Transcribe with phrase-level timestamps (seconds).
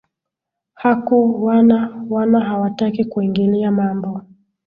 [0.73, 4.21] haku wana wana hawataki kuingilia mambo